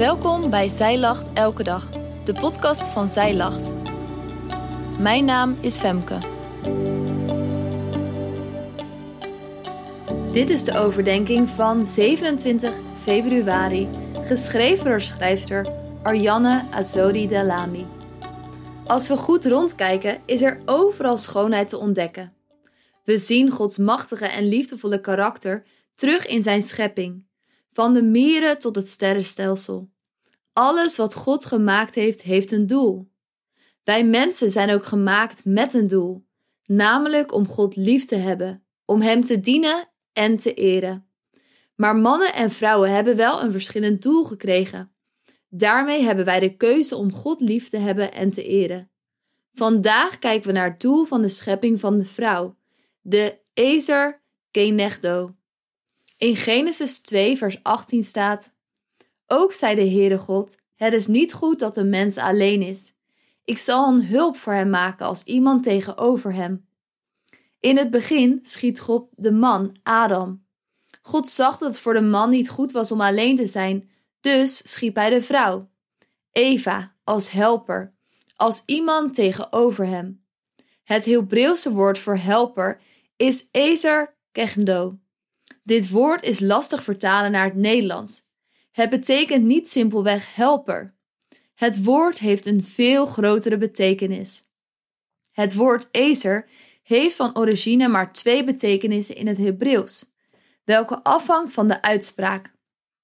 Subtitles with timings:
[0.00, 1.90] Welkom bij Zij Lacht Elke Dag,
[2.24, 3.70] de podcast van Zij Lacht.
[4.98, 6.18] Mijn naam is Femke.
[10.32, 13.88] Dit is de overdenking van 27 februari,
[14.20, 15.72] geschreven door schrijfster
[16.02, 17.86] Arjanne Azodi Dalami.
[18.86, 22.32] Als we goed rondkijken, is er overal schoonheid te ontdekken.
[23.04, 25.64] We zien Gods machtige en liefdevolle karakter
[25.94, 27.24] terug in zijn schepping,
[27.80, 29.90] van de mieren tot het sterrenstelsel.
[30.52, 33.10] Alles wat God gemaakt heeft, heeft een doel.
[33.84, 36.26] Wij mensen zijn ook gemaakt met een doel,
[36.64, 41.10] namelijk om God lief te hebben, om Hem te dienen en te eren.
[41.74, 44.92] Maar mannen en vrouwen hebben wel een verschillend doel gekregen.
[45.48, 48.90] Daarmee hebben wij de keuze om God lief te hebben en te eren.
[49.52, 52.56] Vandaag kijken we naar het doel van de schepping van de vrouw,
[53.00, 55.34] de Ezer Kenegdo.
[56.20, 58.54] In Genesis 2, vers 18 staat:
[59.26, 62.92] Ook zei de Heere God: Het is niet goed dat een mens alleen is.
[63.44, 66.66] Ik zal een hulp voor hem maken als iemand tegenover hem.
[67.60, 70.44] In het begin schiet God de man, Adam.
[71.02, 74.72] God zag dat het voor de man niet goed was om alleen te zijn, dus
[74.72, 75.70] schiep hij de vrouw,
[76.32, 77.94] Eva, als helper,
[78.36, 80.24] als iemand tegenover hem.
[80.84, 82.80] Het Hebreeuwse woord voor helper
[83.16, 84.98] is Ezer Kechndo.
[85.62, 88.22] Dit woord is lastig vertalen naar het Nederlands.
[88.70, 90.94] Het betekent niet simpelweg helper.
[91.54, 94.42] Het woord heeft een veel grotere betekenis.
[95.32, 96.48] Het woord Ezer
[96.82, 100.04] heeft van origine maar twee betekenissen in het Hebreeuws,
[100.64, 102.52] welke afhangt van de uitspraak.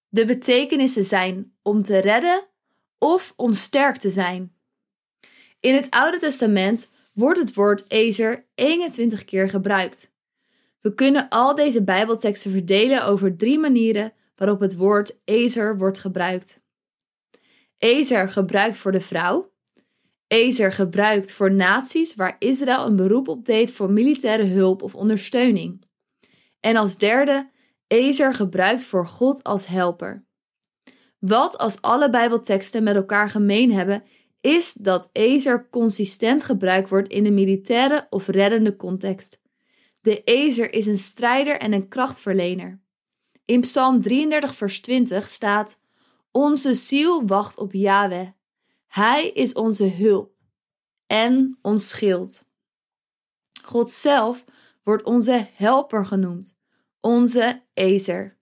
[0.09, 2.47] De betekenissen zijn om te redden
[2.99, 4.57] of om sterk te zijn.
[5.61, 10.15] In het Oude Testament wordt het woord Ezer 21 keer gebruikt.
[10.87, 16.61] We kunnen al deze Bijbelteksten verdelen over drie manieren waarop het woord Ezer wordt gebruikt.
[17.79, 19.53] Ezer gebruikt voor de vrouw.
[20.27, 25.83] Ezer gebruikt voor naties waar Israël een beroep op deed voor militaire hulp of ondersteuning.
[26.61, 27.51] En als derde,
[27.87, 30.25] Ezer gebruikt voor God als helper.
[31.19, 34.03] Wat als alle Bijbelteksten met elkaar gemeen hebben,
[34.41, 39.45] is dat Ezer consistent gebruikt wordt in de militaire of reddende context.
[40.07, 42.81] De Ezer is een strijder en een krachtverlener.
[43.45, 45.81] In Psalm 33, vers 20 staat:
[46.31, 48.29] Onze ziel wacht op Yahweh.
[48.87, 50.33] Hij is onze hulp
[51.07, 52.45] en ons schild.
[53.63, 54.45] God zelf
[54.83, 56.57] wordt onze helper genoemd,
[57.01, 58.37] onze Ezer.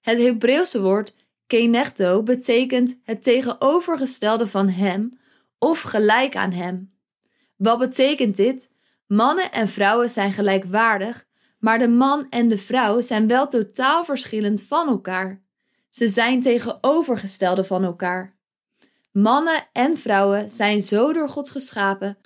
[0.00, 1.16] Het Hebreeuwse woord
[1.46, 5.18] kenechto betekent het tegenovergestelde van hem
[5.58, 6.92] of gelijk aan hem.
[7.56, 8.70] Wat betekent dit?
[9.08, 11.26] Mannen en vrouwen zijn gelijkwaardig,
[11.58, 15.42] maar de man en de vrouw zijn wel totaal verschillend van elkaar.
[15.90, 18.36] Ze zijn tegenovergestelde van elkaar.
[19.12, 22.18] Mannen en vrouwen zijn zo door God geschapen,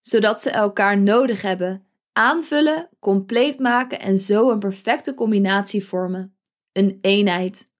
[0.00, 6.36] zodat ze elkaar nodig hebben, aanvullen, compleet maken en zo een perfecte combinatie vormen.
[6.72, 7.70] Een eenheid.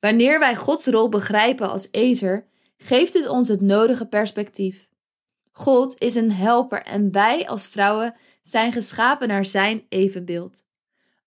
[0.00, 2.46] Wanneer wij Gods rol begrijpen als ezer,
[2.76, 4.90] geeft dit ons het nodige perspectief.
[5.52, 10.64] God is een helper en wij als vrouwen zijn geschapen naar zijn evenbeeld.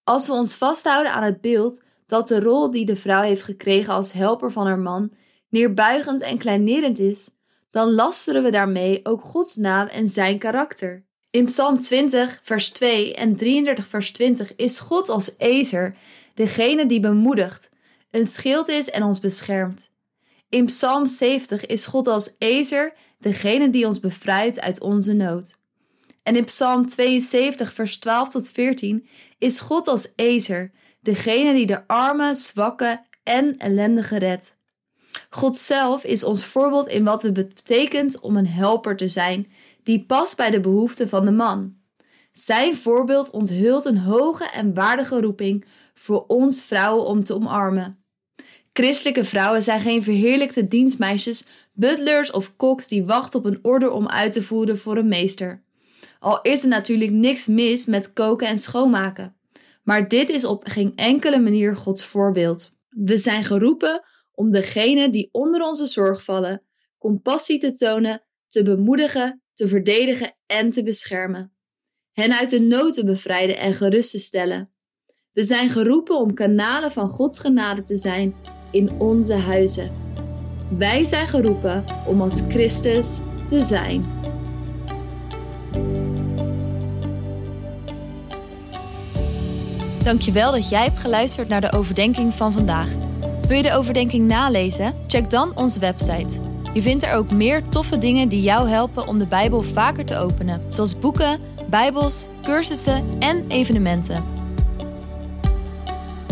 [0.03, 3.93] Als we ons vasthouden aan het beeld dat de rol die de vrouw heeft gekregen
[3.93, 5.11] als helper van haar man
[5.49, 7.29] neerbuigend en kleinerend is,
[7.71, 11.05] dan lasteren we daarmee ook Gods naam en zijn karakter.
[11.29, 15.95] In Psalm 20, vers 2 en 33, vers 20 is God als ezer
[16.33, 17.69] degene die bemoedigt,
[18.11, 19.89] een schild is en ons beschermt.
[20.49, 25.57] In Psalm 70 is God als ezer degene die ons bevrijdt uit onze nood.
[26.23, 31.87] En in Psalm 72, vers 12 tot 14 is God als ezer, degene die de
[31.87, 34.57] arme, zwakke en ellendige redt.
[35.29, 39.51] God zelf is ons voorbeeld in wat het betekent om een helper te zijn,
[39.83, 41.75] die past bij de behoeften van de man.
[42.31, 48.04] Zijn voorbeeld onthult een hoge en waardige roeping voor ons vrouwen om te omarmen.
[48.77, 54.07] Christelijke vrouwen zijn geen verheerlijkte dienstmeisjes, butlers of koks die wachten op een order om
[54.07, 55.63] uit te voeren voor een meester.
[56.19, 59.35] Al is er natuurlijk niks mis met koken en schoonmaken.
[59.83, 62.69] Maar dit is op geen enkele manier Gods voorbeeld.
[62.89, 66.61] We zijn geroepen om degenen die onder onze zorg vallen,
[66.97, 71.53] compassie te tonen, te bemoedigen, te verdedigen en te beschermen.
[72.11, 74.71] Hen uit de nood te bevrijden en gerust te stellen.
[75.33, 79.91] We zijn geroepen om kanalen van Gods genade te zijn in onze huizen.
[80.77, 84.05] Wij zijn geroepen om als Christus te zijn.
[90.03, 92.89] Dankjewel dat jij hebt geluisterd naar de overdenking van vandaag.
[93.47, 94.93] Wil je de overdenking nalezen?
[95.07, 96.41] Check dan onze website.
[96.73, 100.17] Je vindt er ook meer toffe dingen die jou helpen om de Bijbel vaker te
[100.17, 101.39] openen, zoals boeken,
[101.69, 104.34] Bijbels, cursussen en evenementen.